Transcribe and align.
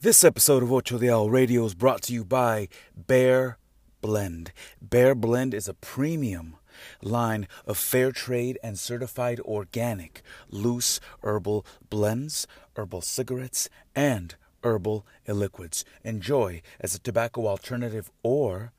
This 0.00 0.22
episode 0.22 0.62
of 0.62 0.72
Ocho 0.72 0.96
Diablo 0.96 1.26
Radio 1.26 1.64
is 1.64 1.74
brought 1.74 2.02
to 2.02 2.12
you 2.12 2.24
by 2.24 2.68
Bear 2.96 3.58
Blend. 4.00 4.52
Bear 4.80 5.12
Blend 5.16 5.52
is 5.52 5.66
a 5.66 5.74
premium 5.74 6.54
line 7.02 7.48
of 7.66 7.76
fair 7.76 8.12
trade 8.12 8.60
and 8.62 8.78
certified 8.78 9.40
organic 9.40 10.22
loose 10.50 11.00
herbal 11.24 11.66
blends, 11.90 12.46
herbal 12.76 13.00
cigarettes, 13.00 13.68
and 13.96 14.36
herbal 14.62 15.04
liquids. 15.26 15.84
Enjoy 16.04 16.62
as 16.78 16.94
a 16.94 17.00
tobacco 17.00 17.48
alternative 17.48 18.08
or 18.22 18.70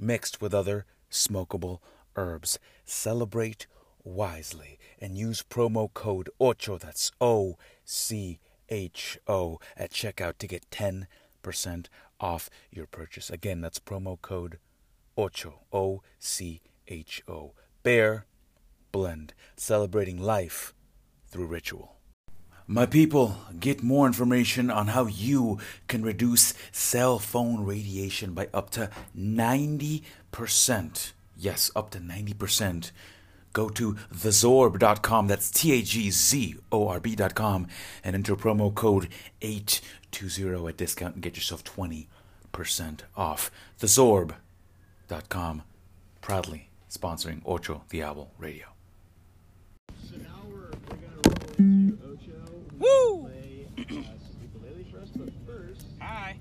mixed 0.00 0.40
with 0.40 0.54
other 0.54 0.86
smokable 1.10 1.80
herbs. 2.16 2.58
Celebrate 2.86 3.66
wisely 4.04 4.78
and 4.98 5.18
use 5.18 5.42
promo 5.42 5.92
code 5.92 6.30
OCHO, 6.40 6.78
that's 6.78 7.12
O 7.20 7.58
C 7.84 8.40
O, 9.28 9.58
at 9.76 9.90
checkout 9.92 10.38
to 10.38 10.46
get 10.46 10.70
10% 10.70 11.06
off 12.20 12.50
your 12.70 12.86
purchase. 12.86 13.28
Again, 13.30 13.60
that's 13.60 13.78
promo 13.78 14.20
code 14.20 14.58
OCHO, 15.16 15.60
O 15.72 16.02
C 16.18 16.62
H 16.88 17.22
O. 17.28 17.52
Bear 17.82 18.26
Blend, 18.92 19.34
celebrating 19.56 20.18
life 20.18 20.74
through 21.26 21.46
ritual. 21.46 21.96
My 22.66 22.86
people, 22.86 23.36
get 23.58 23.82
more 23.82 24.06
information 24.06 24.70
on 24.70 24.88
how 24.88 25.06
you 25.06 25.58
can 25.88 26.02
reduce 26.02 26.54
cell 26.70 27.18
phone 27.18 27.64
radiation 27.64 28.32
by 28.34 28.48
up 28.54 28.70
to 28.70 28.88
90%. 29.18 30.02
Yes, 31.36 31.70
up 31.74 31.90
to 31.90 31.98
90%. 31.98 32.92
Go 33.52 33.68
to 33.70 33.94
thezorb.com, 34.14 35.26
that's 35.26 35.50
T 35.50 35.72
A 35.72 35.82
G 35.82 36.10
Z 36.10 36.56
O 36.70 36.88
R 36.88 37.00
B.com, 37.00 37.66
and 38.02 38.14
enter 38.16 38.34
promo 38.36 38.74
code 38.74 39.08
820 39.42 40.68
at 40.68 40.76
discount 40.76 41.14
and 41.14 41.22
get 41.22 41.36
yourself 41.36 41.62
20% 41.64 42.06
off. 43.16 43.50
Thezorb.com, 43.80 45.62
proudly 46.20 46.68
sponsoring 46.90 47.40
Ocho 47.44 47.82
Diablo 47.88 48.30
Radio. 48.38 48.66
So 50.10 50.16
now 50.16 50.28
we're, 50.48 50.70
we're 50.88 50.96
gonna 50.96 51.20
roll 51.26 51.54
into 51.58 51.98
Ocho. 52.04 52.52
Woo! 52.78 53.28
Play 53.28 53.66
uh, 53.78 53.84
some 53.84 54.36
ukulele 54.42 54.86
for 54.90 54.98
us, 54.98 55.08
but 55.16 55.28
first 55.46 55.86
Hi. 56.00 56.36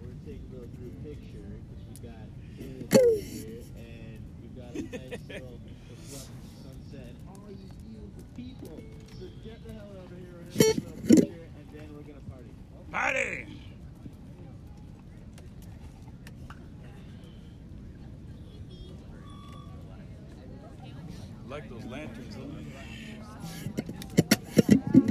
we're 0.00 0.08
gonna 0.08 0.20
take 0.26 0.40
a 0.50 0.52
little 0.54 0.68
through 0.76 0.92
picture 1.04 1.48
because 1.68 1.84
we 1.88 2.08
got 2.08 2.26
here 2.56 3.62
and 3.76 4.20
we've 4.40 4.56
got 4.56 4.74
a 4.74 5.08
nice 5.10 5.20
little 5.28 5.55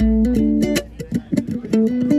thank 0.05 0.65
you 1.75 2.14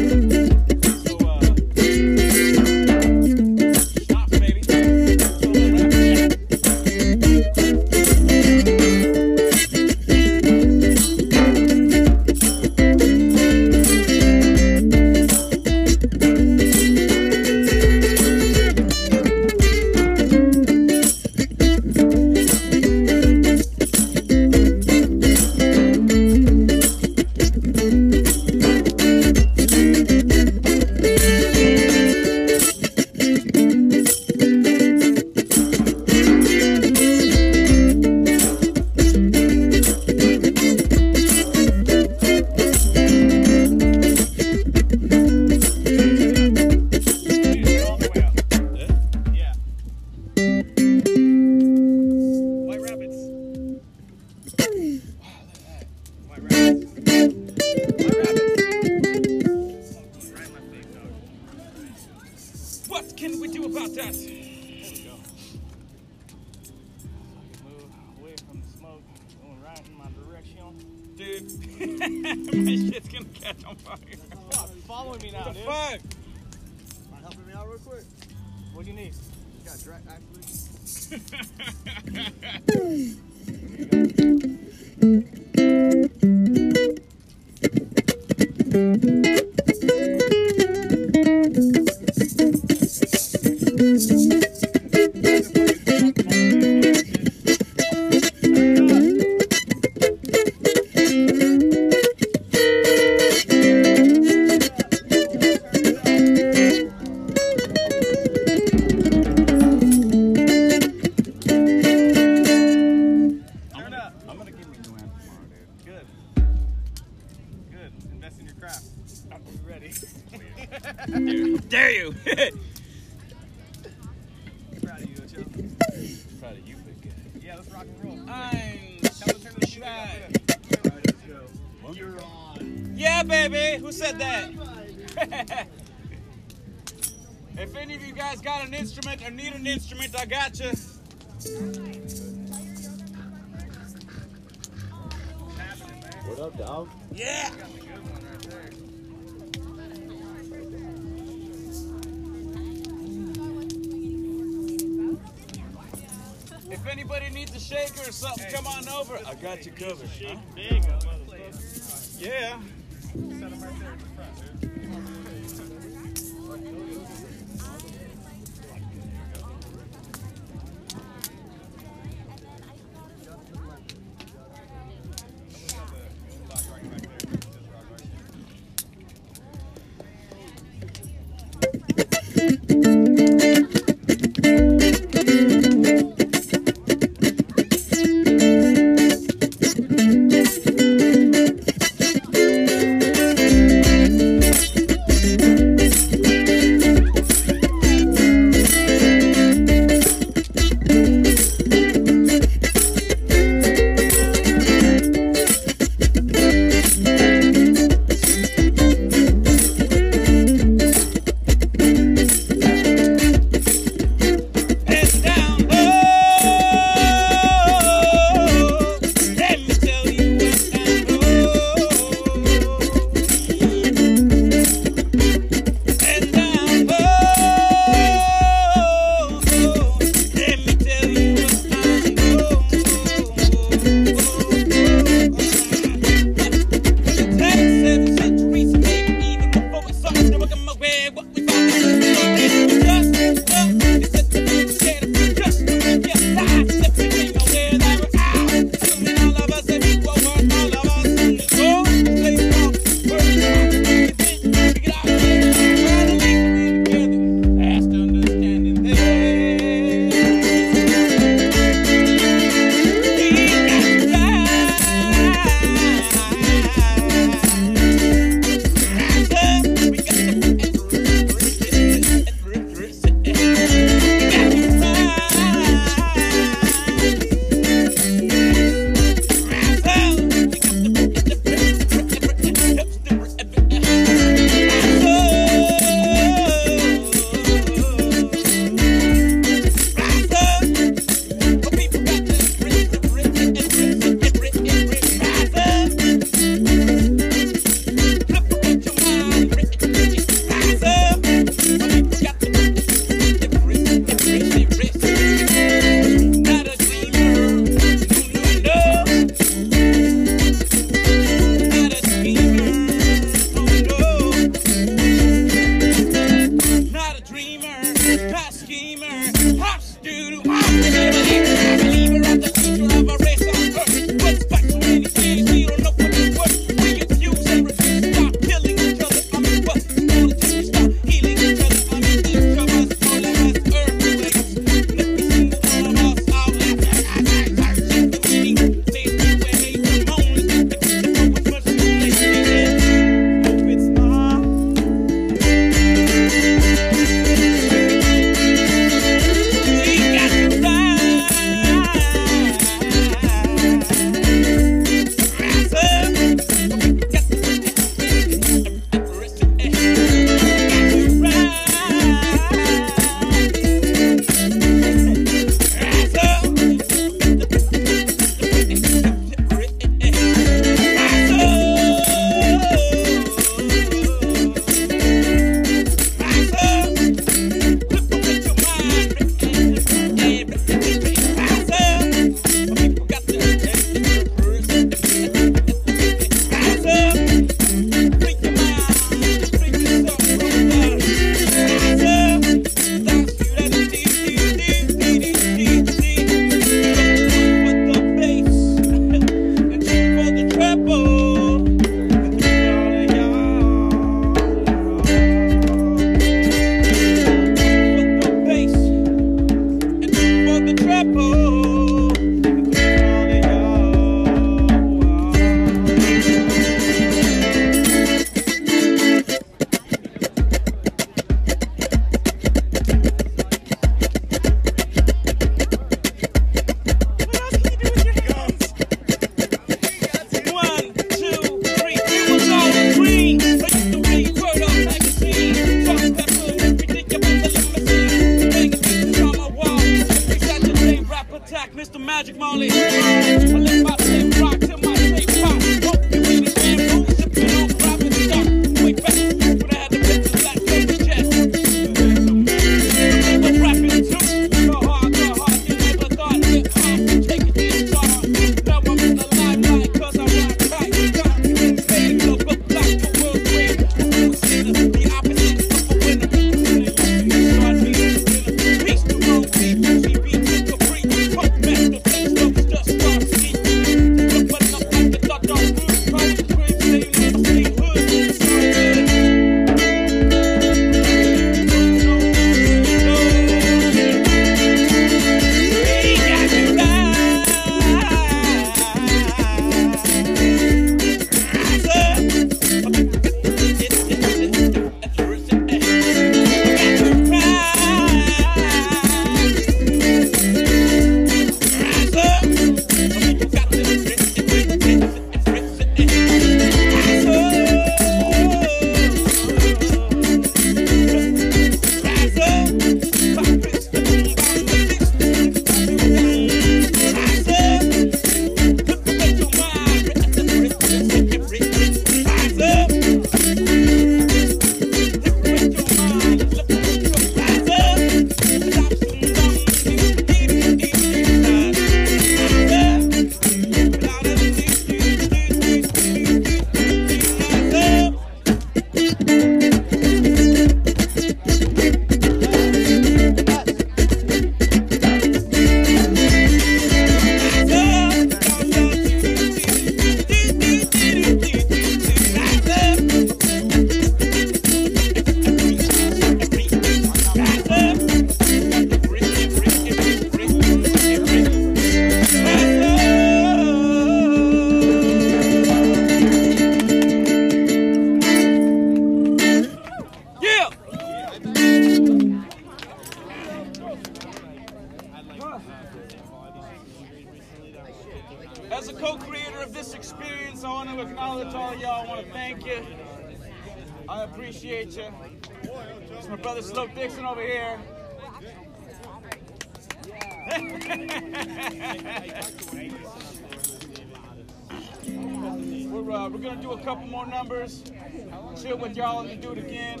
You 599.28 599.36
do 599.36 599.52
it 599.52 599.58
again? 599.58 600.00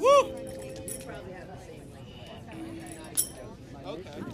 Woo! 0.00 0.34
Okay. 3.86 4.24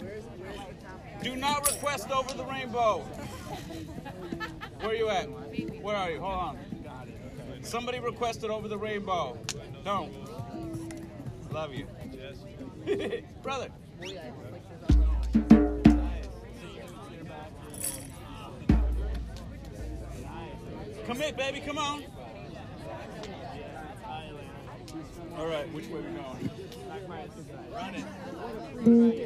Do 1.21 1.35
not 1.35 1.69
request 1.71 2.09
over 2.09 2.33
the 2.33 2.43
rainbow. 2.45 3.01
Where 4.79 4.89
are 4.89 4.95
you 4.95 5.09
at? 5.09 5.29
Where 5.83 5.95
are 5.95 6.09
you? 6.09 6.19
Hold 6.19 6.33
on. 6.33 6.57
Somebody 7.61 7.99
requested 7.99 8.49
over 8.49 8.67
the 8.67 8.77
rainbow. 8.77 9.37
Don't. 9.85 10.11
Love 11.51 11.75
you. 11.75 11.85
Brother. 13.43 13.69
Commit, 21.11 21.35
baby, 21.35 21.59
come 21.59 21.77
on. 21.77 22.05
All 25.37 25.45
right, 25.45 25.73
which 25.73 25.87
way 25.89 25.99
are 25.99 26.03
we 26.03 26.07
going? 26.07 26.49
Run 27.73 27.95
it. 27.95 28.05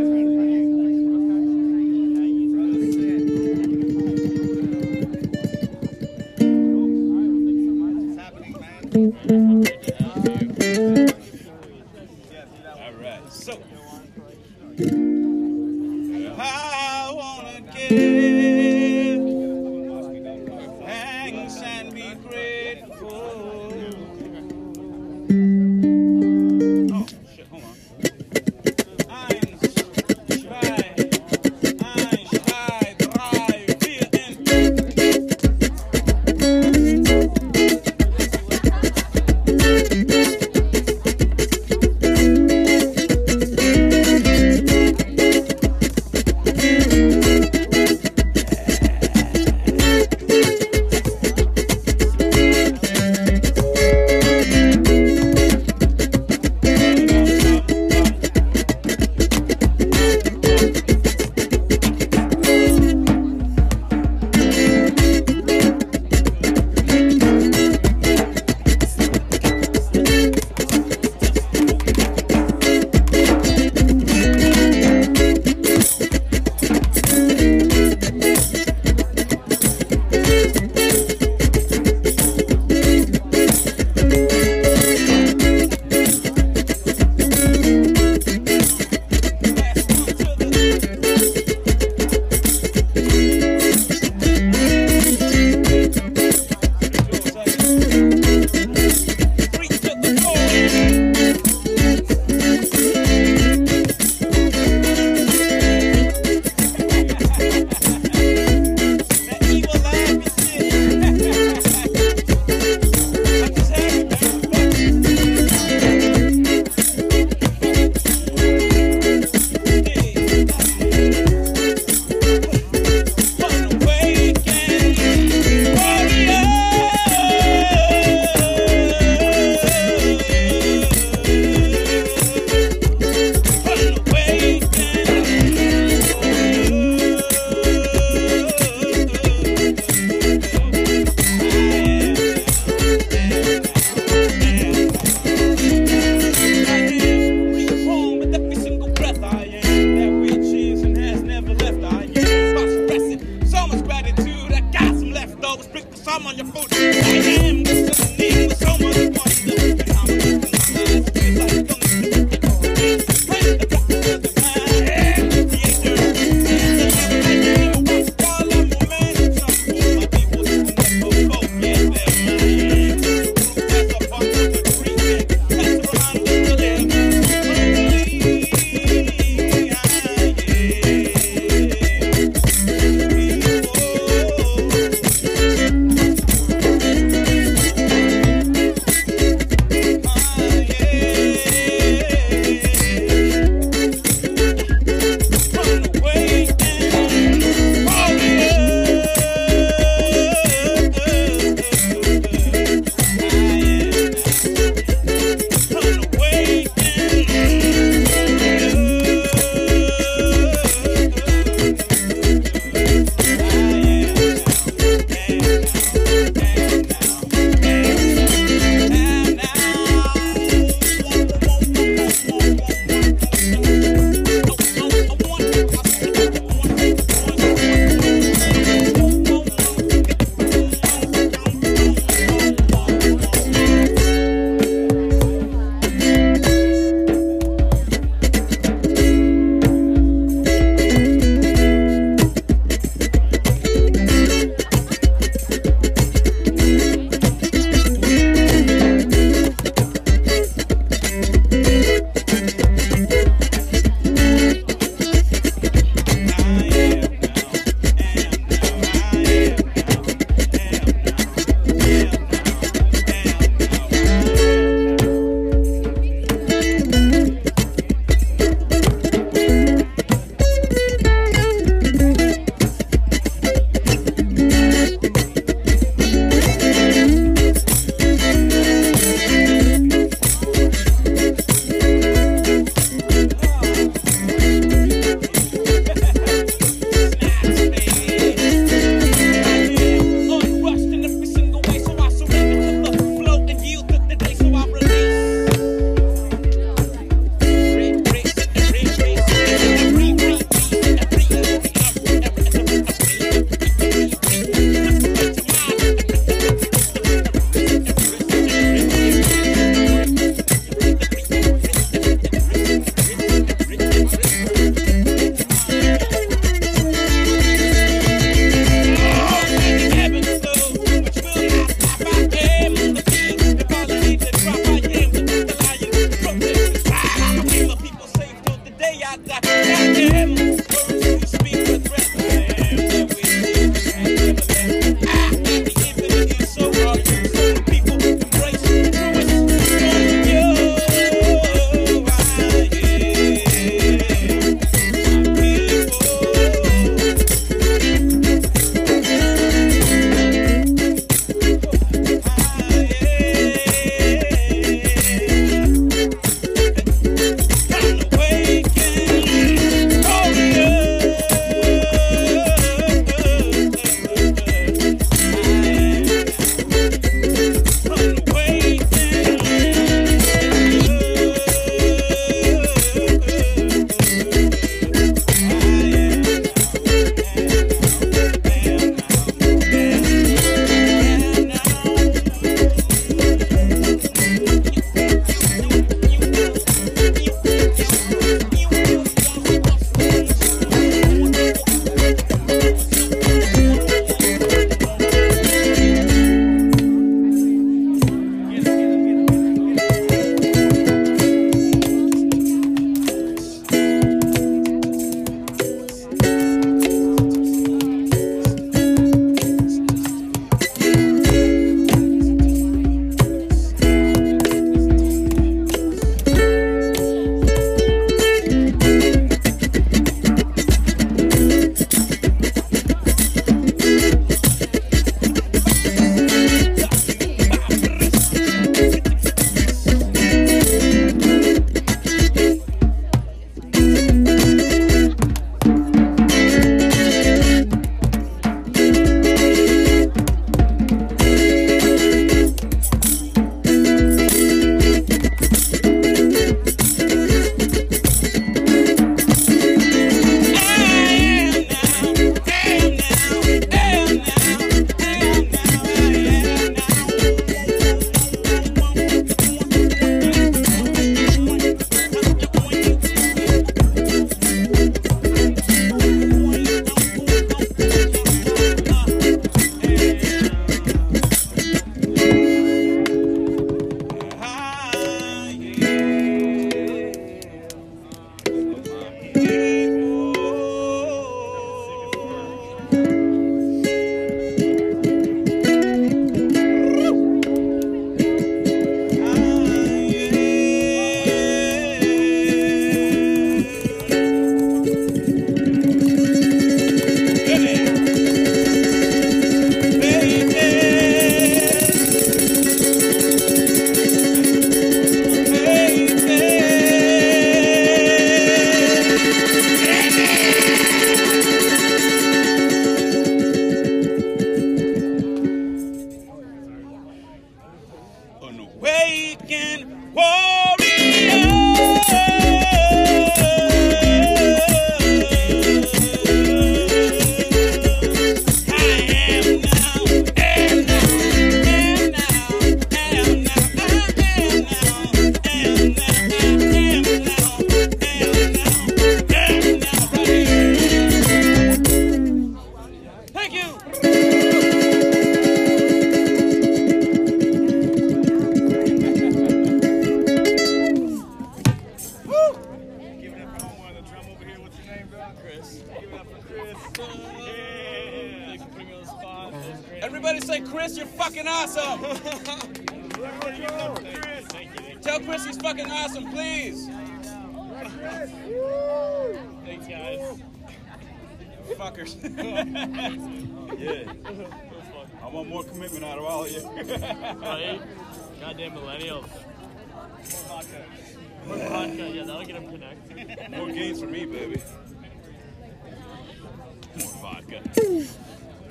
vodka. 587.50 587.70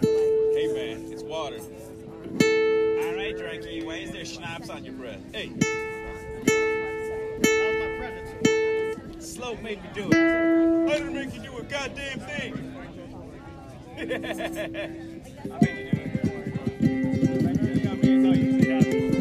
hey, 0.01 0.67
man, 0.73 1.11
it's 1.11 1.23
water. 1.23 1.59
All 1.59 3.15
right, 3.15 3.35
Drakey, 3.35 3.85
why 3.85 3.95
is 3.95 4.11
there 4.11 4.25
schnapps 4.25 4.69
on 4.69 4.85
your 4.85 4.93
breath? 4.93 5.19
Hey. 5.33 5.51
Slope 9.19 9.61
made 9.61 9.81
me 9.81 9.89
do 9.93 10.09
it. 10.11 10.15
I 10.15 10.97
didn't 10.97 11.13
make 11.13 11.33
you 11.33 11.41
do 11.41 11.57
a 11.57 11.63
goddamn 11.63 12.19
thing. 12.19 12.75
I 13.97 14.03
made 15.61 15.77
you 15.77 16.21
do 16.21 16.31
it. 18.33 19.18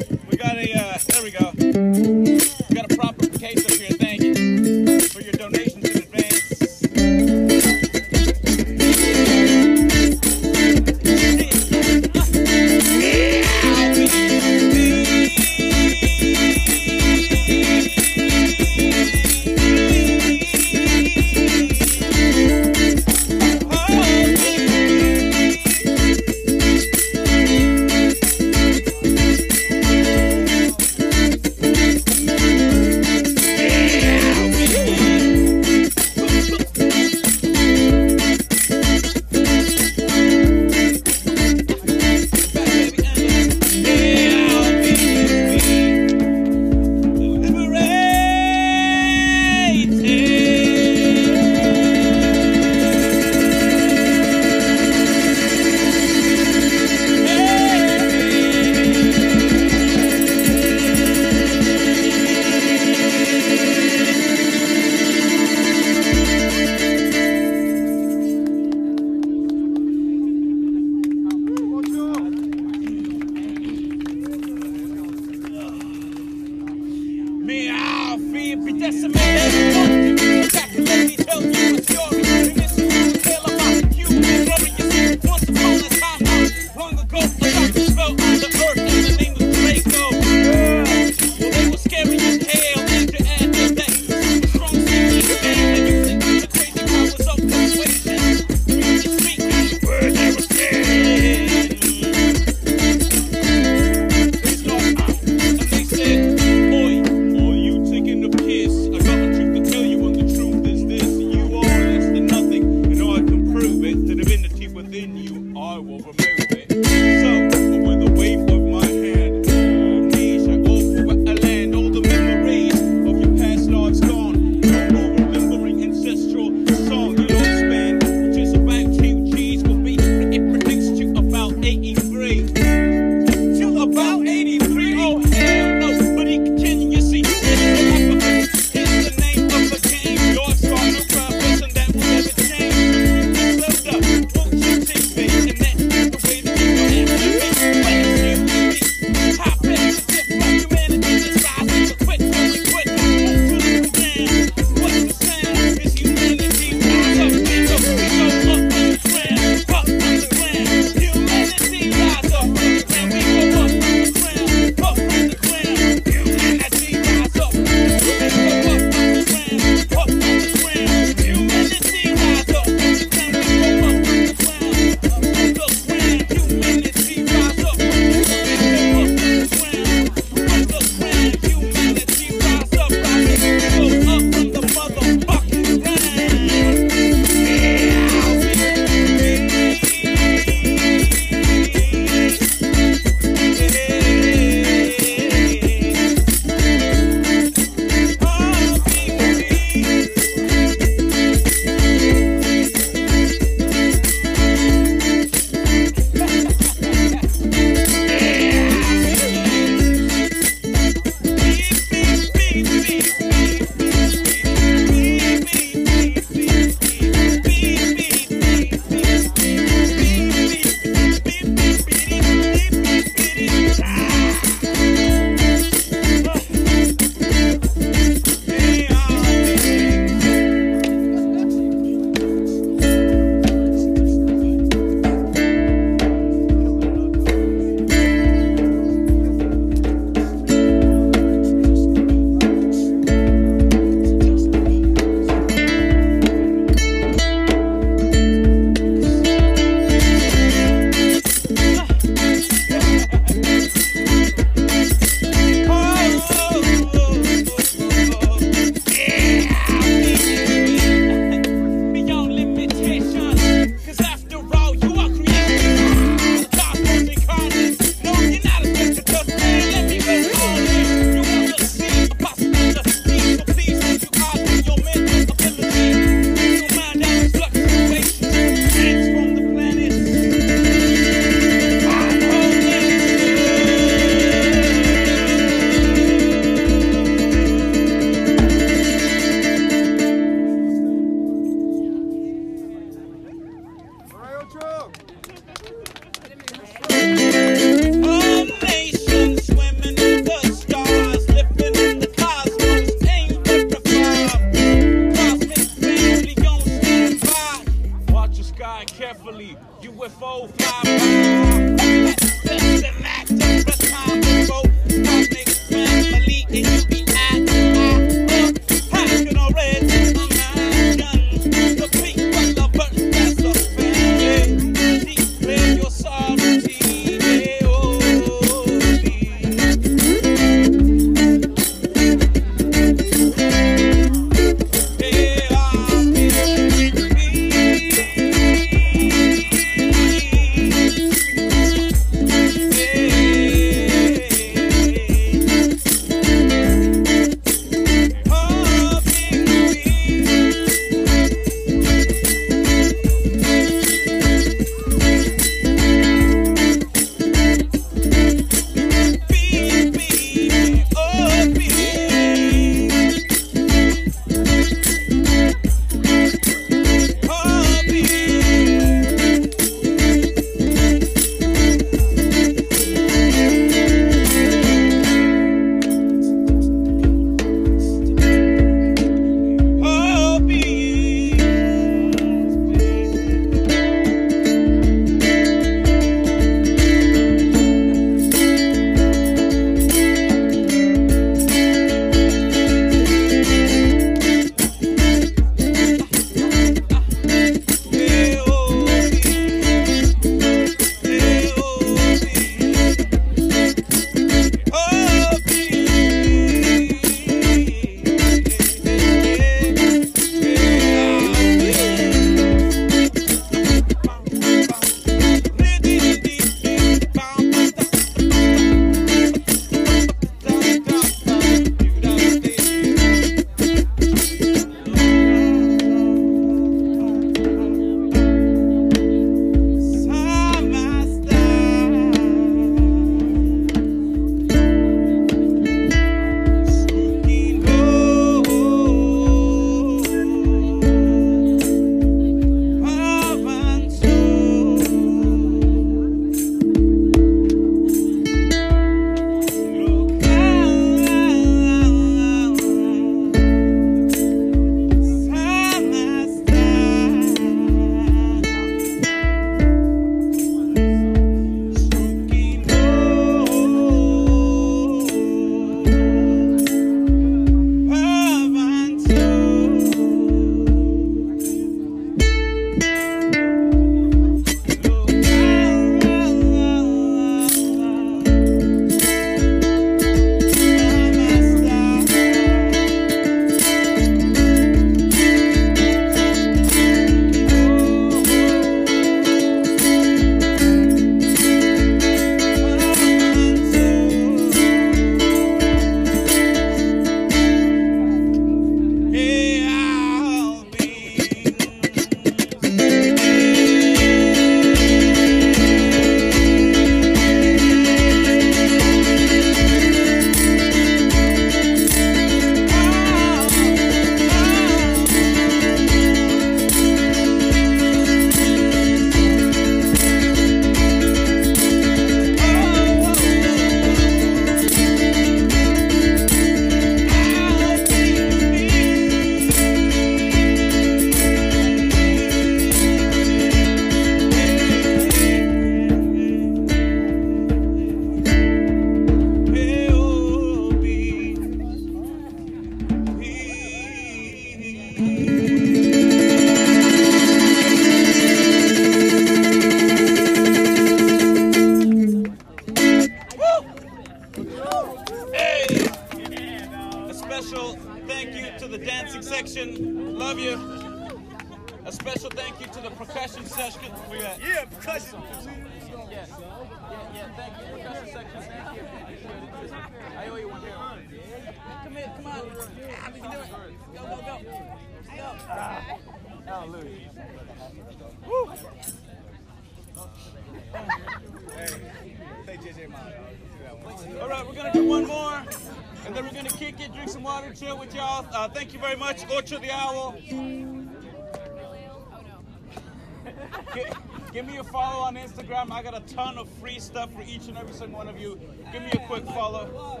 Each 597.42 597.48
and 597.48 597.58
every 597.58 597.74
single 597.74 597.98
one 597.98 598.06
of 598.06 598.20
you. 598.20 598.38
Give 598.70 598.82
me 598.82 598.90
a 598.92 599.04
quick 599.08 599.26
follow. 599.26 600.00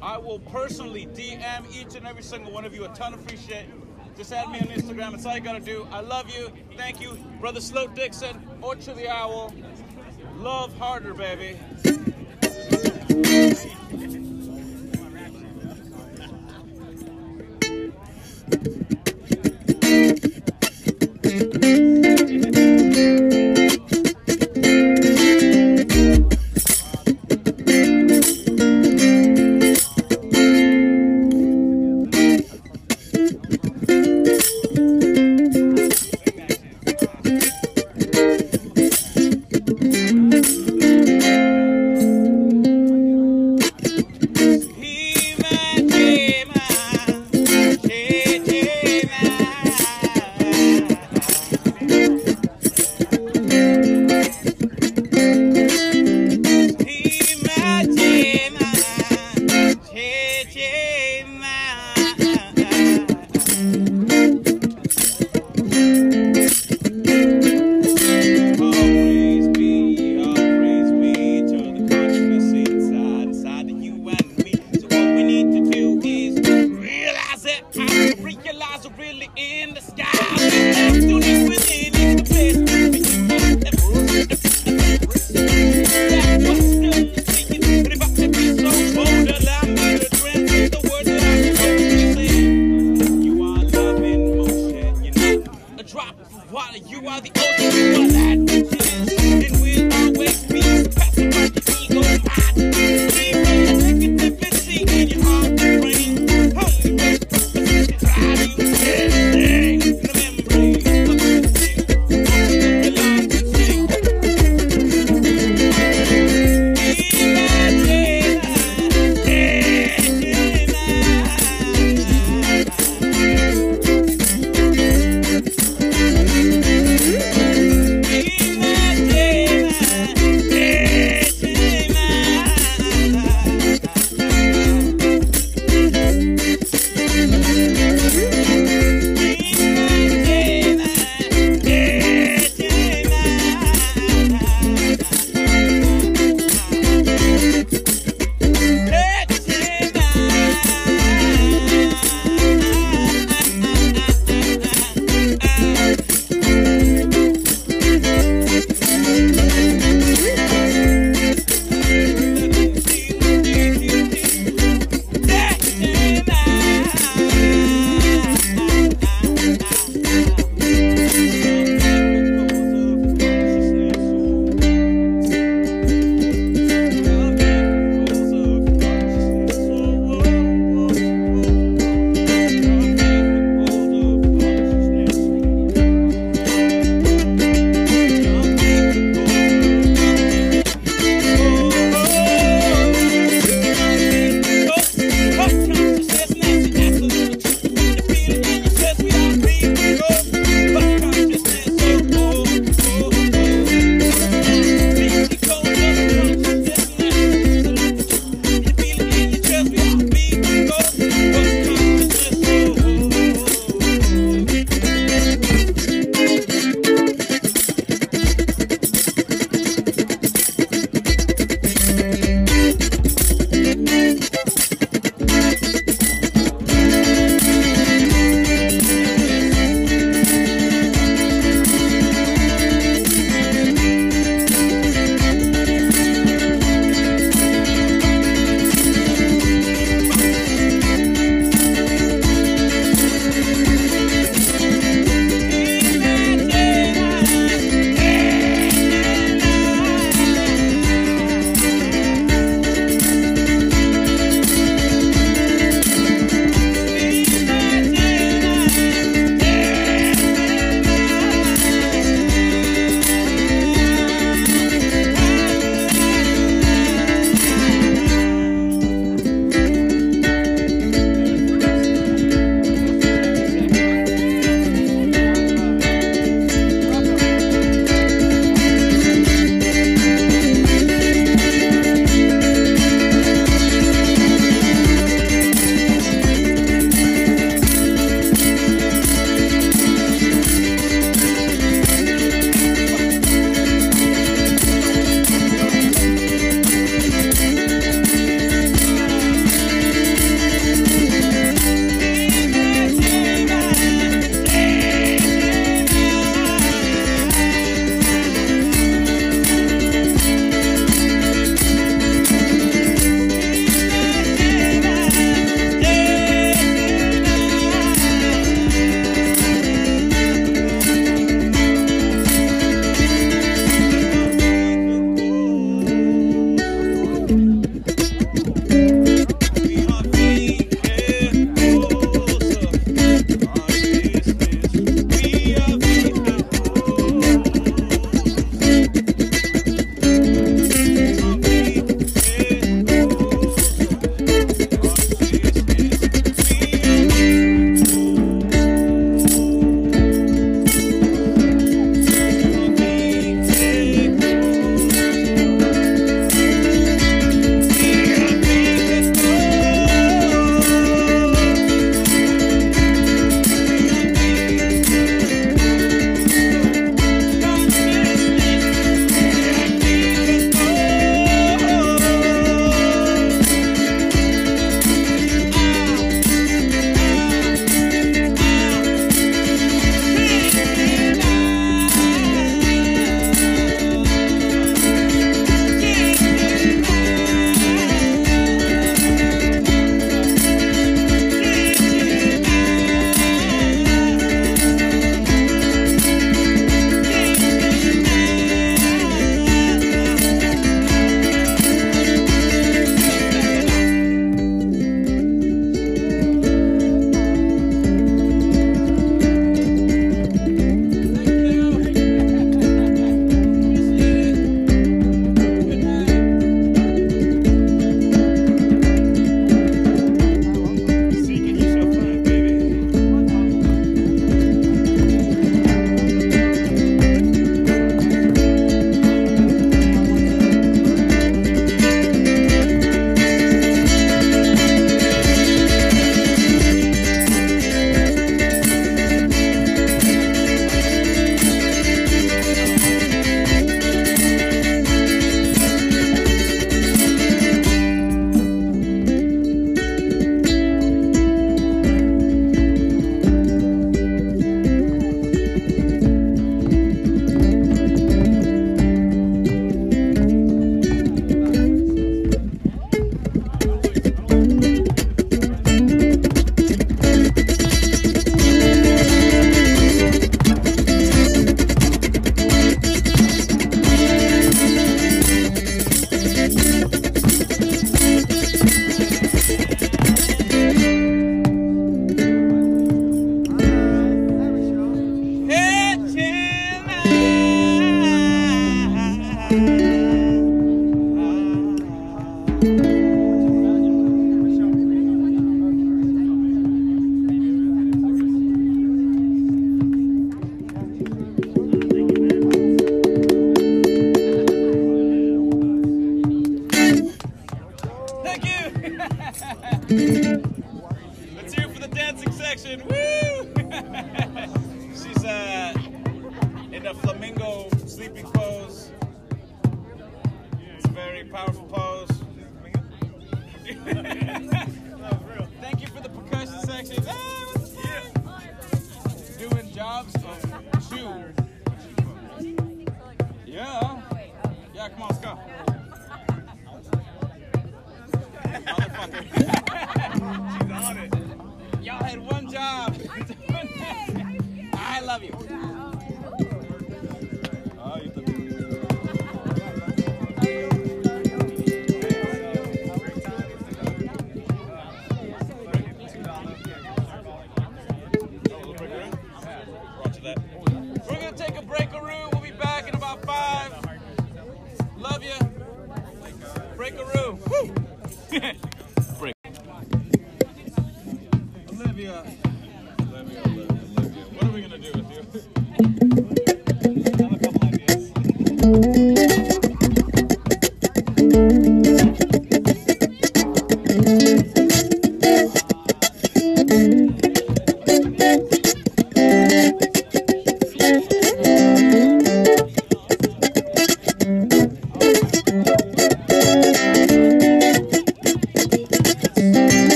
I 0.00 0.16
will 0.18 0.38
personally 0.38 1.08
DM 1.08 1.64
each 1.74 1.96
and 1.96 2.06
every 2.06 2.22
single 2.22 2.52
one 2.52 2.64
of 2.64 2.72
you 2.72 2.84
a 2.84 2.88
ton 2.90 3.12
of 3.12 3.24
free 3.24 3.36
shit. 3.36 3.66
Just 4.16 4.32
add 4.32 4.48
me 4.50 4.60
on 4.60 4.66
Instagram. 4.66 5.10
That's 5.10 5.26
all 5.26 5.34
you 5.34 5.40
gotta 5.40 5.58
do. 5.58 5.84
I 5.90 6.00
love 6.00 6.30
you. 6.30 6.52
Thank 6.76 7.00
you, 7.00 7.18
brother 7.40 7.60
Slow 7.60 7.88
Dixon, 7.88 8.40
Ocho 8.62 8.94
Diablo. 8.94 9.52
Love 10.36 10.72
harder, 10.78 11.12
baby. 11.12 11.58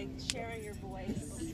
Like 0.00 0.08
sharing 0.32 0.64
your 0.64 0.74
voice. 0.74 1.52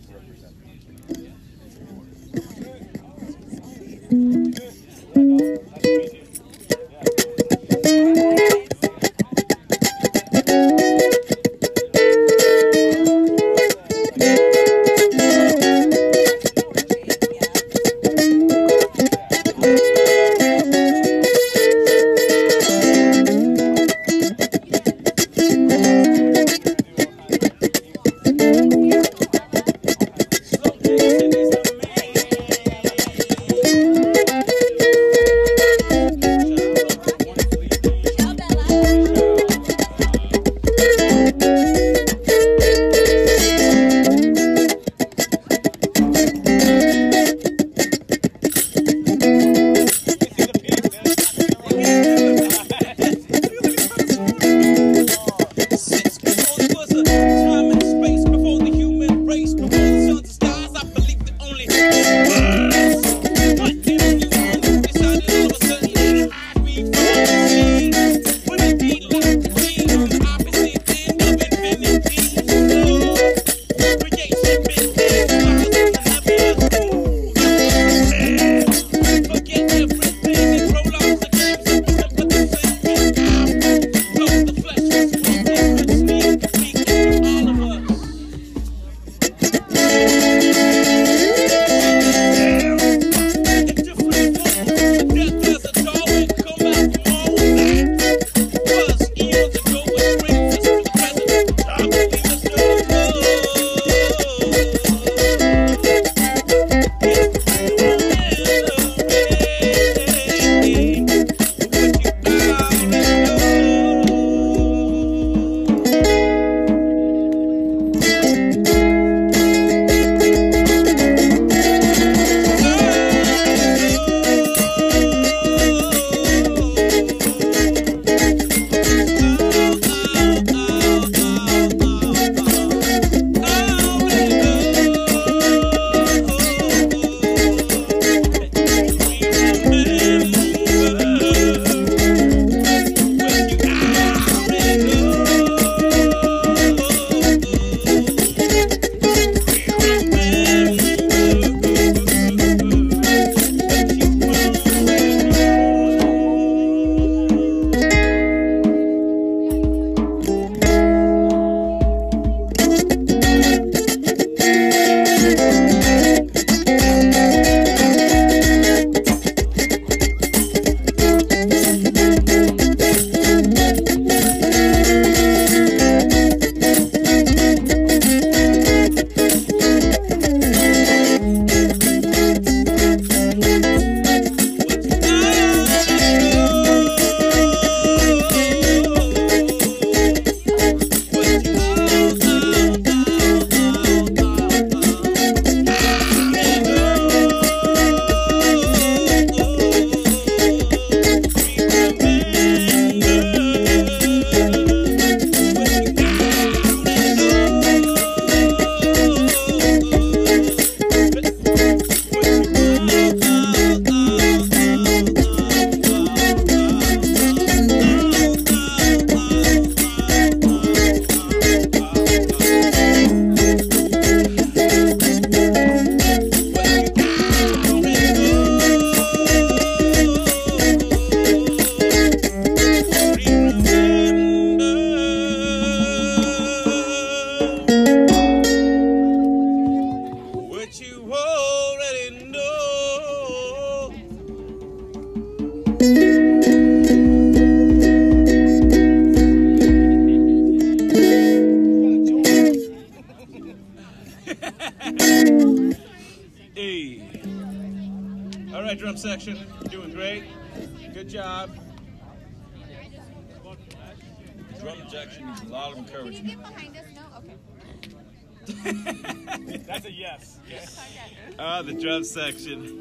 Section. 272.06 272.75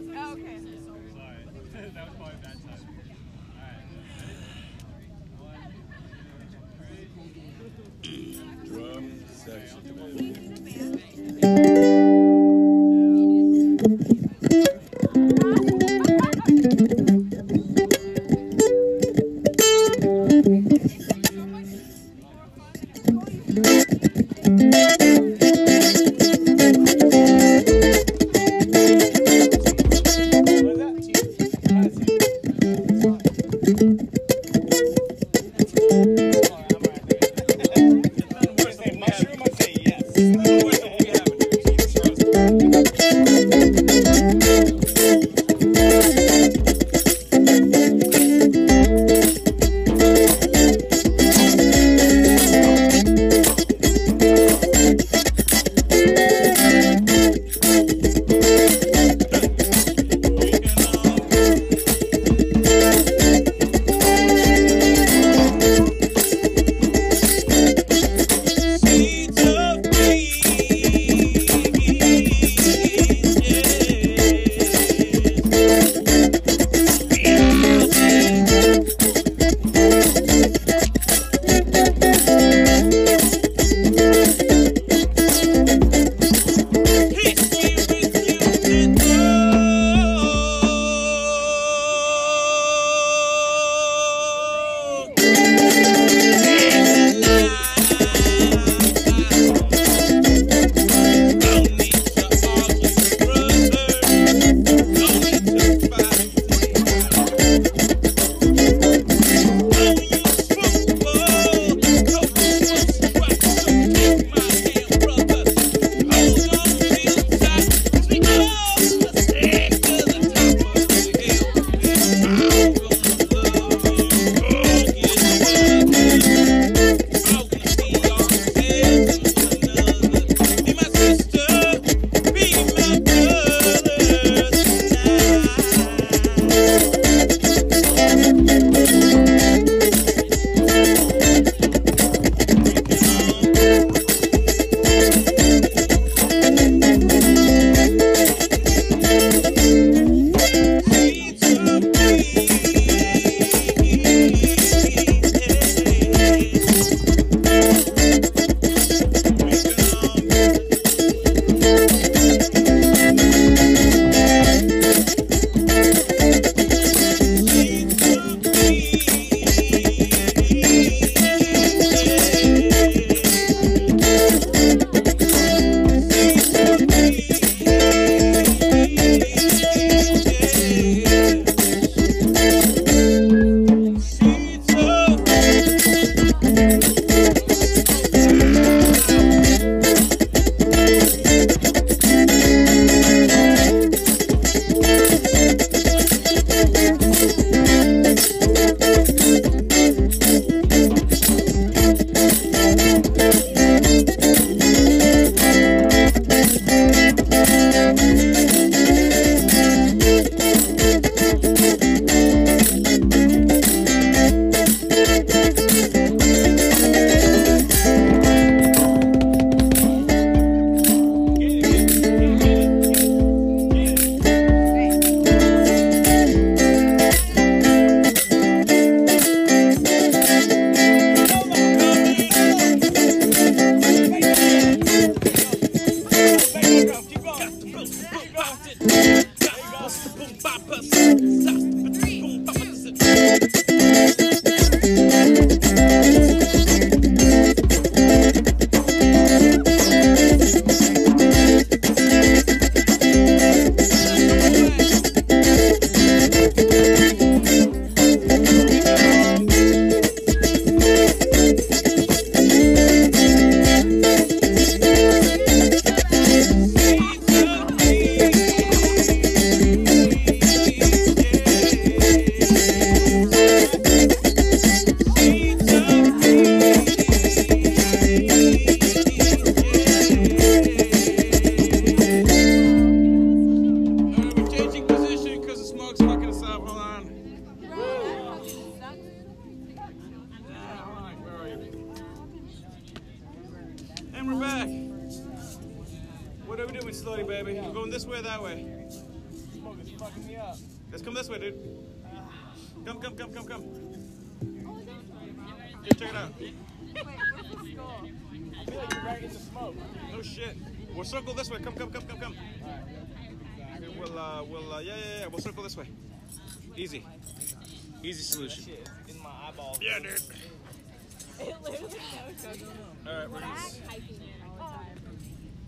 Time. 323.30 323.72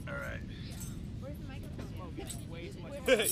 All 0.08 0.14
right. 0.14 0.42
Where's 1.20 1.38
the 1.38 1.48
microphone? 1.48 2.50
Way 2.52 2.70
too 2.70 2.82
much. 2.84 2.94
Hey. 3.06 3.32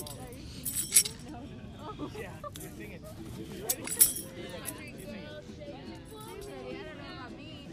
Yeah, 2.20 2.30
you're 2.62 2.72
singing. 2.78 3.02
You 3.38 3.64
ready? 3.64 3.84
I 3.84 3.88
don't 6.74 6.98
know 6.98 7.14
about 7.18 7.32
me. 7.38 7.70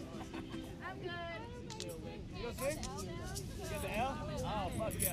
I'm 0.87 0.99
good. 0.99 1.41
You 1.81 2.43
gonna 2.43 2.55
sing? 2.55 2.79
Get 3.59 3.81
the 3.83 3.91
L? 3.99 4.12
Oh, 4.45 4.70
fuck 4.79 4.93
yeah. 5.01 5.12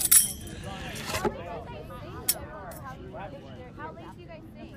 How 3.78 3.92
late 3.94 4.12
do 4.16 4.22
you 4.22 4.28
guys 4.28 4.44
sing? 4.56 4.76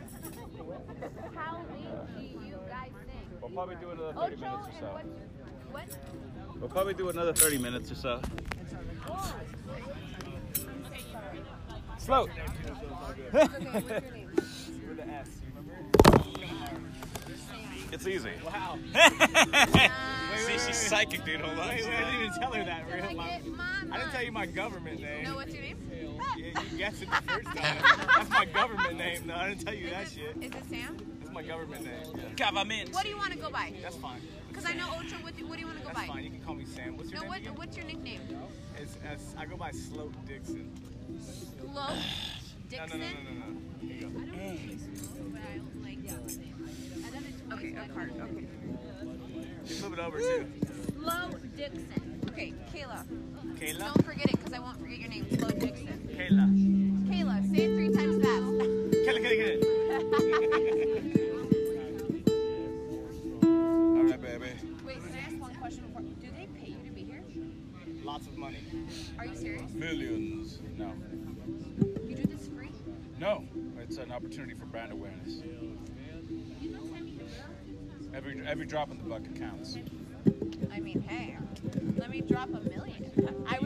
How 1.35 1.53
late 1.59 1.79
do 2.17 2.45
you 2.47 2.59
guys 2.69 2.93
sing? 3.07 3.27
We'll 3.41 3.51
probably 3.51 3.77
do 3.77 3.91
another 3.91 4.13
30 4.15 4.37
minutes 4.37 4.69
or 4.69 4.73
so. 4.81 4.87
what? 5.73 5.89
What? 6.63 6.71
We'll 6.71 6.71
probably 6.71 6.95
do 6.95 7.09
another 7.09 7.33
30 7.33 7.59
minutes 7.59 7.91
or 7.91 7.97
so. 7.97 8.23
Slow. 11.99 12.23
Okay, 12.23 12.43
what's 13.33 13.61
your 13.61 13.81
name? 13.81 14.31
With 14.89 14.97
the 14.97 15.09
S. 15.09 15.29
It's 17.91 18.07
easy. 18.07 18.31
Wow. 18.47 18.79
See, 20.37 20.53
she's 20.53 20.77
psychic, 20.77 21.25
dude. 21.25 21.41
Hold 21.41 21.59
on. 21.59 21.69
Wait, 21.69 21.85
wait, 21.85 21.95
I 21.95 22.05
didn't 22.05 22.21
even 22.27 22.41
tell 22.41 22.53
her 22.53 22.65
that. 22.65 22.85
I 22.91 22.97
Real. 22.97 23.55
My. 23.55 23.65
I 23.91 23.99
didn't 23.99 24.13
tell 24.13 24.23
you 24.23 24.33
my 24.33 24.47
government 24.47 25.01
name. 25.01 25.25
No, 25.25 25.35
what's 25.35 25.53
your 25.53 25.63
name? 25.63 25.77
Yeah, 26.37 26.63
you 26.71 26.79
guessed 26.79 27.03
it 27.03 27.11
the 27.11 27.23
first 27.33 27.47
time. 27.47 27.83
That's 28.17 28.31
my 28.31 28.45
government 28.47 28.97
name, 28.97 29.27
though. 29.27 29.35
I 29.35 29.49
didn't 29.49 29.65
tell 29.65 29.75
you 29.75 29.91
that 29.91 30.07
Is 30.07 30.13
shit. 30.13 30.37
Is 30.41 30.51
it 30.53 30.65
Sam? 30.71 30.97
That's 31.21 31.33
my 31.35 31.43
government 31.43 31.85
name. 31.85 32.17
Yeah. 32.17 32.47
Government. 32.51 32.95
What 32.95 33.03
do 33.03 33.09
you 33.11 33.17
want 33.17 33.33
to 33.33 33.39
go 33.39 33.51
by? 33.51 33.75
That's 33.83 33.97
fine. 33.97 34.21
Because 34.63 34.77
I 34.77 34.79
know 34.79 34.95
Ocho. 34.97 35.17
What 35.25 35.37
do, 35.37 35.47
what 35.47 35.55
do 35.57 35.61
you 35.61 35.67
want 35.67 35.79
to 35.79 35.85
go 35.85 35.89
That's 35.93 36.07
by? 36.07 36.07
fine. 36.07 36.25
You 36.25 36.31
can 36.31 36.41
call 36.41 36.55
me 36.55 36.65
Sam. 36.65 36.97
What's 36.97 37.11
your 37.11 37.17
No, 37.19 37.23
name 37.23 37.31
what, 37.31 37.41
again? 37.41 37.55
what's 37.57 37.77
your 37.77 37.87
nickname? 37.87 38.21
It's, 38.81 38.97
it's, 39.11 39.35
I 39.37 39.45
go 39.45 39.57
by 39.57 39.71
Slow 39.73 40.13
Dixon. 40.27 40.71
Slow 41.59 41.73
No, 41.73 41.97
Dixon? 42.69 43.01
no, 43.01 43.07
no, 43.07 43.11
no, 43.11 43.21
no, 43.25 43.33
no. 43.41 43.57
Here 43.81 43.97
you 43.97 44.03
go. 44.03 44.09
Okay, 47.55 47.75
a 47.75 47.89
card. 47.93 48.13
Okay. 48.21 48.47
You 49.67 49.75
flip 49.75 49.93
it 49.95 49.99
over 49.99 50.19
too. 50.19 50.47
Slow 50.99 51.31
Dixon. 51.57 52.21
Okay, 52.31 52.53
Kayla. 52.73 53.05
Kayla. 53.59 53.79
Don't 53.79 54.05
forget 54.07 54.27
it 54.27 54.39
because 54.39 54.53
I 54.53 54.59
won't 54.61 54.79
forget 54.81 54.99
your 54.99 55.09
name. 55.11 55.27
Slow 55.39 55.49
Dixon. 55.51 56.09
Kayla. 56.15 56.47
Kayla, 57.11 57.55
say 57.55 57.65
it 57.65 57.75
three 57.75 57.91
times 57.93 58.25
fast. 58.25 58.43
Kayla, 59.03 59.21
Kayla, 59.21 59.61
Kayla. 61.13 61.22
Are 69.23 69.27
you 69.27 69.37
serious? 69.37 69.71
Millions. 69.71 70.59
No. 70.77 70.93
You 72.09 72.17
do 72.17 72.25
this 72.25 72.49
free? 72.49 72.71
No. 73.21 73.45
It's 73.79 73.99
an 73.99 74.11
opportunity 74.11 74.55
for 74.55 74.67
brand 74.67 74.91
awareness. 74.91 75.35
You 76.61 76.73
know 76.73 76.81
send 76.93 77.05
me 77.05 77.13
your 77.13 77.27
bill? 77.27 78.15
Every 78.17 78.45
every 78.45 78.67
drop 78.67 78.91
in 78.91 78.99
the 78.99 79.05
bucket 79.05 79.37
counts. 79.37 79.77
I 80.73 80.81
mean, 80.81 81.03
hey, 81.03 81.39
let 81.97 82.11
me 82.11 82.21
drop 82.21 82.49
a 82.49 82.69
million. 82.69 83.45
I 83.47 83.61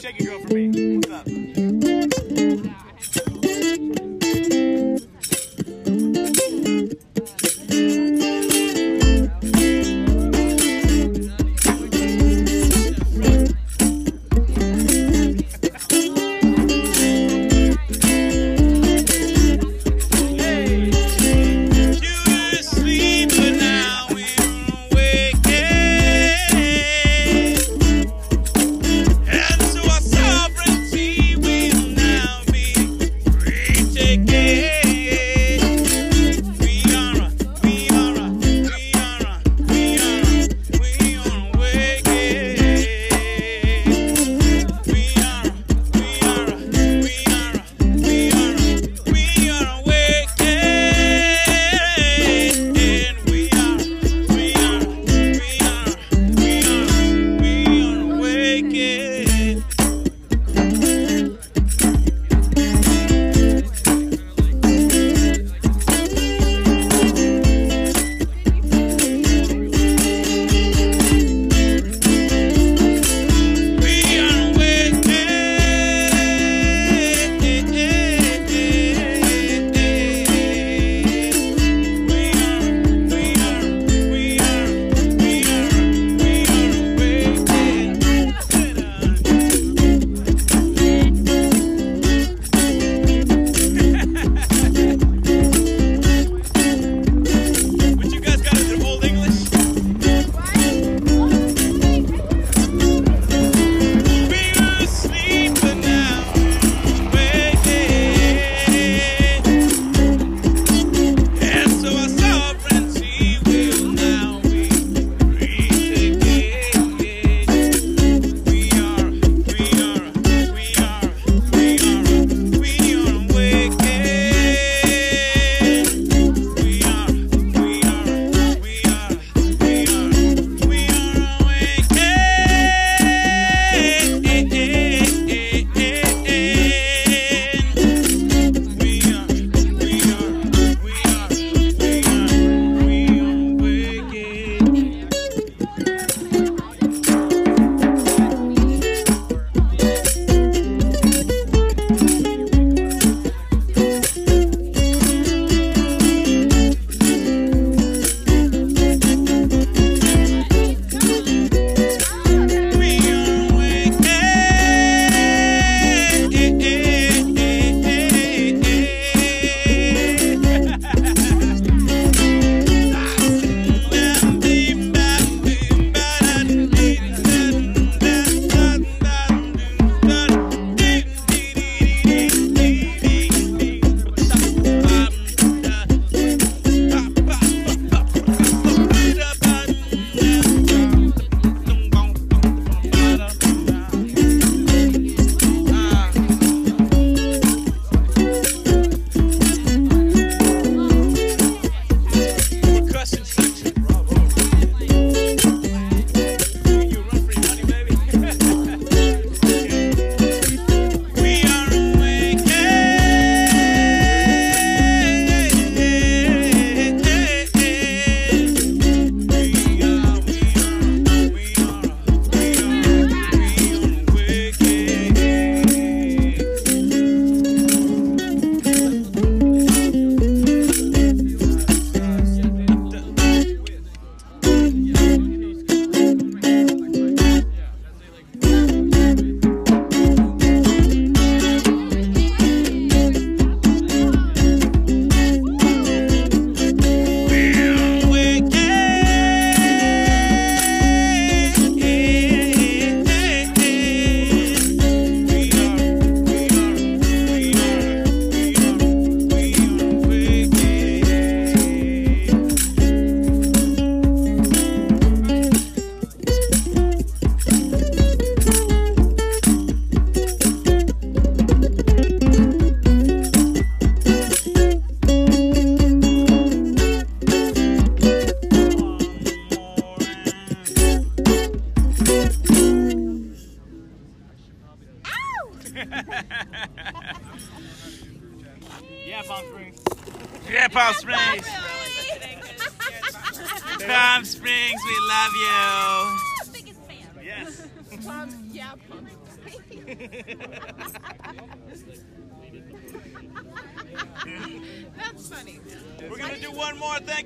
shake 0.00 0.18
it, 0.18 0.24
girl, 0.24 0.40
for 0.40 0.54
me. 0.54 0.89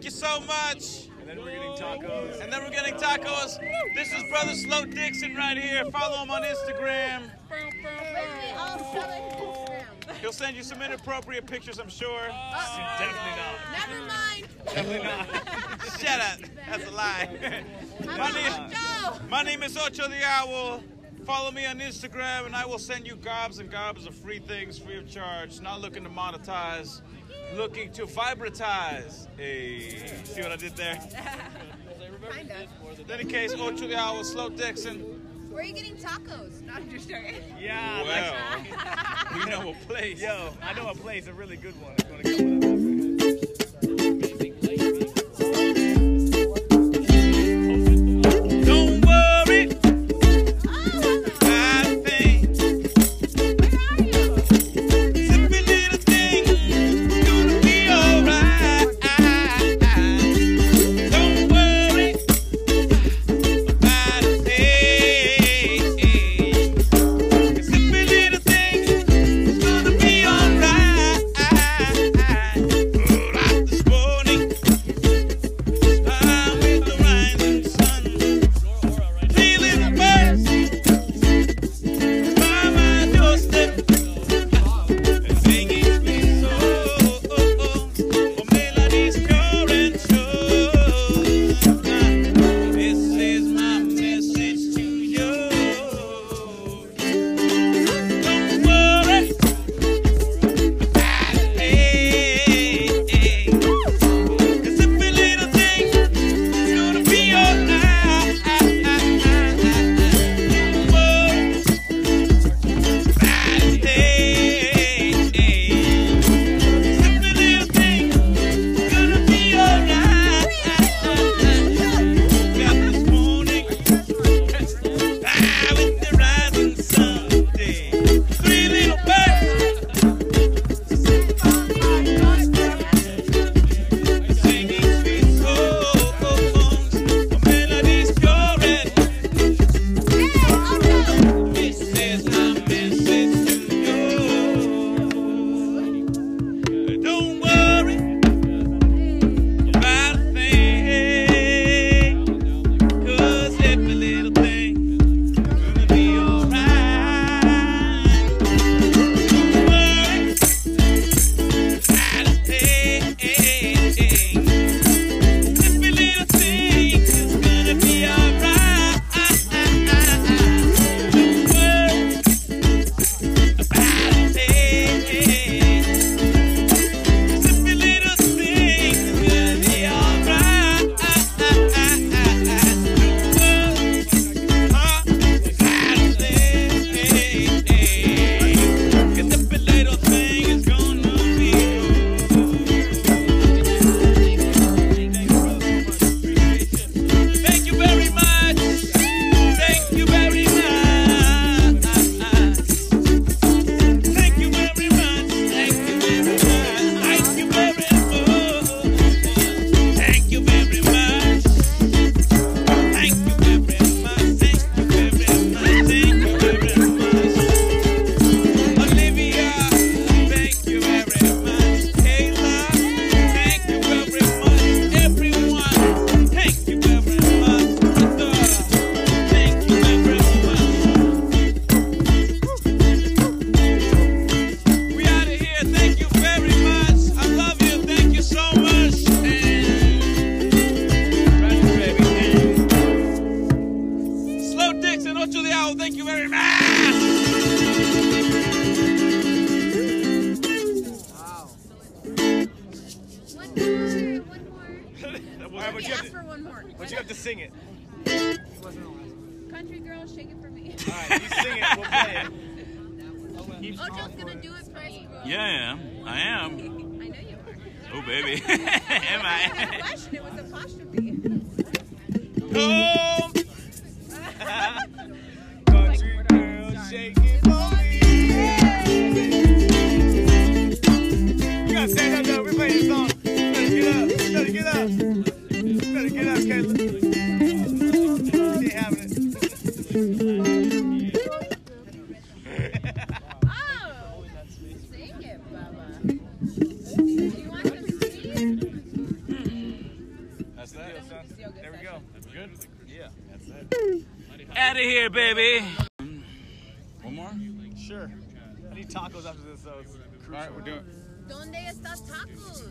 Thank 0.04 0.16
you 0.16 0.20
so 0.20 0.40
much. 0.40 1.08
And 1.18 1.30
then 1.30 1.38
we're 1.38 1.52
getting 1.52 1.72
tacos. 1.72 2.42
And 2.42 2.52
then 2.52 2.62
we're 2.62 2.68
getting 2.68 2.92
tacos. 2.96 3.58
This 3.94 4.12
is 4.12 4.22
Brother 4.28 4.52
Slow 4.52 4.84
Dixon 4.84 5.34
right 5.34 5.56
here. 5.56 5.82
Follow 5.86 6.22
him 6.22 6.30
on 6.30 6.42
Instagram. 6.42 7.30
He'll 10.20 10.30
send 10.30 10.58
you 10.58 10.62
some 10.62 10.82
inappropriate 10.82 11.46
pictures, 11.46 11.78
I'm 11.78 11.88
sure. 11.88 12.20
Uh, 12.30 12.98
Definitely 12.98 13.30
not. 13.40 13.88
Never 13.88 14.06
mind. 14.06 14.46
Definitely 14.66 15.08
not. 15.08 15.98
Shut 15.98 16.20
up. 16.20 16.50
That's 16.68 16.86
a 16.86 16.90
lie. 16.90 17.64
my, 18.04 18.30
name, 18.30 19.30
my 19.30 19.42
name 19.42 19.62
is 19.62 19.74
Ocho 19.78 20.06
Diablo. 20.08 20.82
Follow 21.24 21.50
me 21.50 21.64
on 21.64 21.78
Instagram, 21.78 22.44
and 22.44 22.54
I 22.54 22.66
will 22.66 22.78
send 22.78 23.06
you 23.06 23.16
gobs 23.16 23.58
and 23.58 23.70
gobs 23.70 24.06
of 24.06 24.14
free 24.14 24.40
things 24.40 24.78
free 24.78 24.98
of 24.98 25.08
charge. 25.08 25.62
Not 25.62 25.80
looking 25.80 26.04
to 26.04 26.10
monetize 26.10 27.00
looking 27.54 27.90
to 27.92 28.06
vibratize. 28.06 29.26
Hey, 29.36 30.06
see 30.24 30.42
what 30.42 30.52
I 30.52 30.56
did 30.56 30.76
there? 30.76 30.98
kind 32.30 32.50
of. 32.50 32.98
In 32.98 33.10
any 33.10 33.24
case, 33.24 33.54
Ocho 33.54 33.86
Diablo, 33.86 34.22
Slow 34.22 34.48
Dixon. 34.48 35.00
Where 35.50 35.62
are 35.62 35.66
you 35.66 35.72
getting 35.72 35.96
tacos? 35.96 36.62
Not 36.62 36.88
just 36.90 37.08
joking. 37.08 37.36
Yeah, 37.60 38.02
well, 38.02 38.34
like 38.58 39.44
we 39.44 39.50
know 39.50 39.70
a 39.70 39.86
place. 39.86 40.20
Yo, 40.22 40.52
I 40.62 40.72
know 40.74 40.88
a 40.88 40.94
place, 40.94 41.28
a 41.28 41.32
really 41.32 41.56
good 41.56 41.74
one. 41.80 42.90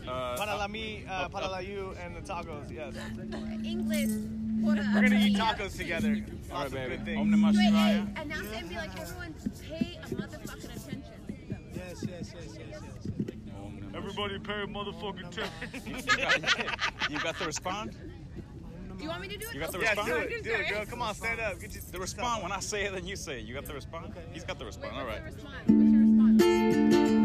Uh, 0.06 0.36
Para 0.36 0.56
la 0.56 0.66
me, 0.68 1.04
uh, 1.08 1.28
para 1.28 1.48
la 1.48 1.58
you, 1.58 1.94
and 2.04 2.14
the 2.16 2.20
tacos, 2.20 2.70
yes. 2.70 2.94
English. 3.64 4.10
We're 4.62 4.74
gonna 4.76 5.16
eat 5.16 5.36
tacos 5.36 5.76
together. 5.76 6.24
all 6.52 6.60
Lots 6.60 6.72
right, 6.74 6.88
baby. 6.88 6.96
good 6.96 7.04
things. 7.06 7.20
Om 7.20 7.30
Namah 7.30 7.54
Wait, 7.56 7.72
hey, 7.72 8.04
announce 8.22 8.48
it 8.48 8.56
and 8.60 8.68
be 8.68 8.76
like, 8.76 9.00
everyone 9.00 9.34
pay 9.68 9.98
a 10.02 10.06
motherfucking 10.08 10.64
attention. 10.64 11.04
Yes, 11.74 12.04
yes, 12.08 12.34
yes, 12.34 12.34
yes, 12.34 12.66
yes. 12.70 12.82
Om 13.56 13.78
Namah 13.80 13.96
Everybody 13.96 14.38
pay 14.38 14.62
a 14.62 14.66
motherfucking 14.66 15.30
tip. 15.30 15.46
Shivaya. 15.84 17.10
You 17.10 17.18
got 17.20 17.38
the 17.38 17.44
respond? 17.46 17.96
Do 18.96 19.02
you 19.02 19.08
want 19.10 19.22
me 19.22 19.28
to 19.28 19.36
do 19.36 19.46
it? 19.48 19.54
You 19.54 19.60
got 19.60 19.72
the 19.72 19.78
yeah, 19.80 19.88
response? 19.90 20.08
do 20.08 20.14
it, 20.16 20.44
do 20.44 20.50
it, 20.52 20.68
girl. 20.70 20.86
Come 20.86 21.02
on, 21.02 21.14
stand 21.14 21.40
up. 21.40 21.60
Get 21.60 21.74
your 21.74 21.82
The 21.90 21.98
respond. 22.00 22.42
When 22.42 22.52
I 22.52 22.60
say 22.60 22.84
it, 22.84 22.92
then 22.94 23.06
you 23.06 23.16
say 23.16 23.40
it. 23.40 23.44
You 23.44 23.54
got 23.54 23.64
the 23.66 23.74
respond? 23.74 24.14
He's 24.32 24.44
got 24.44 24.58
the 24.58 24.64
respond. 24.64 24.96
All 24.96 25.04
right. 25.04 25.20
What's 25.22 25.42
your 25.42 26.00
response? 26.00 27.23